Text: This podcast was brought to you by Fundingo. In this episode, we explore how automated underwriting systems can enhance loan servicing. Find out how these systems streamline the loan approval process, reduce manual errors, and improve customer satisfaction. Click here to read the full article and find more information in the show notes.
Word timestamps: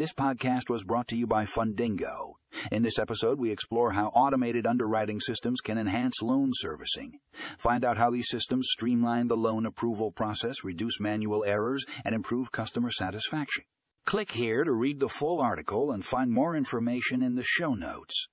This 0.00 0.14
podcast 0.14 0.70
was 0.70 0.82
brought 0.82 1.08
to 1.08 1.14
you 1.14 1.26
by 1.26 1.44
Fundingo. 1.44 2.36
In 2.72 2.82
this 2.82 2.98
episode, 2.98 3.38
we 3.38 3.50
explore 3.50 3.92
how 3.92 4.06
automated 4.06 4.66
underwriting 4.66 5.20
systems 5.20 5.60
can 5.60 5.76
enhance 5.76 6.22
loan 6.22 6.52
servicing. 6.54 7.18
Find 7.58 7.84
out 7.84 7.98
how 7.98 8.10
these 8.10 8.30
systems 8.30 8.68
streamline 8.70 9.28
the 9.28 9.36
loan 9.36 9.66
approval 9.66 10.10
process, 10.10 10.64
reduce 10.64 11.00
manual 11.00 11.44
errors, 11.44 11.84
and 12.02 12.14
improve 12.14 12.50
customer 12.50 12.90
satisfaction. 12.90 13.64
Click 14.06 14.32
here 14.32 14.64
to 14.64 14.72
read 14.72 15.00
the 15.00 15.08
full 15.10 15.38
article 15.38 15.92
and 15.92 16.02
find 16.02 16.30
more 16.30 16.56
information 16.56 17.22
in 17.22 17.34
the 17.34 17.44
show 17.44 17.74
notes. 17.74 18.26